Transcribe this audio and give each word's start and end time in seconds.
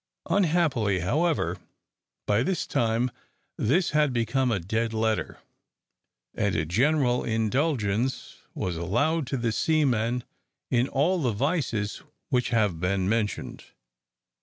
Unhappily, 0.31 1.01
however, 1.01 1.59
by 2.25 2.41
this 2.41 2.65
time 2.65 3.11
this 3.55 3.91
had 3.91 4.11
become 4.11 4.51
a 4.51 4.59
dead 4.59 4.95
letter; 4.95 5.37
and 6.33 6.55
a 6.55 6.65
general 6.65 7.23
indulgence 7.23 8.37
was 8.55 8.75
allowed 8.75 9.27
to 9.27 9.37
the 9.37 9.51
seamen 9.51 10.23
in 10.71 10.87
all 10.87 11.21
the 11.21 11.31
vices 11.33 12.01
which 12.29 12.49
have 12.49 12.79
been 12.79 13.07
mentioned. 13.07 13.65